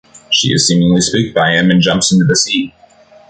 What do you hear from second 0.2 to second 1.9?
She is seemingly spooked by him and